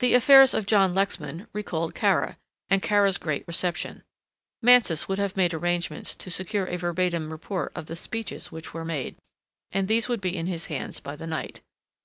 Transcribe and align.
The 0.00 0.14
affairs 0.14 0.52
of 0.52 0.66
John 0.66 0.94
Lexman 0.94 1.46
recalled 1.52 1.94
Kara, 1.94 2.38
and 2.68 2.82
Kara's 2.82 3.18
great 3.18 3.46
reception. 3.46 4.02
Mansus 4.60 5.06
would 5.06 5.20
have 5.20 5.36
made 5.36 5.54
arrangements 5.54 6.16
to 6.16 6.28
secure 6.28 6.66
a 6.66 6.76
verbatim 6.76 7.30
report 7.30 7.70
of 7.76 7.86
the 7.86 7.94
speeches 7.94 8.50
which 8.50 8.74
were 8.74 8.84
made, 8.84 9.14
and 9.70 9.86
these 9.86 10.08
would 10.08 10.20
be 10.20 10.36
in 10.36 10.48
his 10.48 10.66
hands 10.66 10.98
by 10.98 11.14
the 11.14 11.28
night. 11.28 11.60